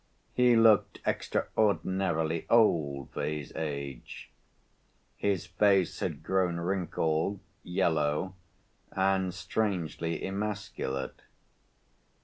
He 0.33 0.55
looked 0.55 0.99
extraordinarily 1.05 2.47
old 2.49 3.11
for 3.11 3.23
his 3.23 3.53
age. 3.55 4.31
His 5.15 5.45
face 5.45 5.99
had 5.99 6.23
grown 6.23 6.57
wrinkled, 6.57 7.39
yellow, 7.61 8.33
and 8.91 9.31
strangely 9.31 10.25
emasculate. 10.25 11.21